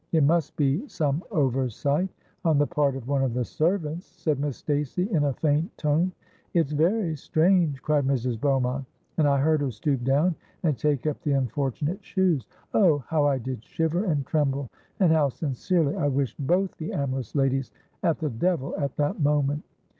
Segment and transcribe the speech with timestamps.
[0.11, 2.09] —'It must be some oversight
[2.43, 6.71] on the part of one of the servants,' said Miss Stacey, in a faint tone.—'It's
[6.71, 8.41] very strange!' cried Mrs.
[8.41, 8.83] Beaumont;
[9.19, 10.33] and I heard her stoop down
[10.63, 12.47] and take up the unfortunate shoes.
[12.73, 13.03] Oh!
[13.09, 14.67] how I did shiver and tremble!
[14.99, 17.69] and how sincerely I wished both the amorous ladies
[18.01, 19.63] at the devil at that moment!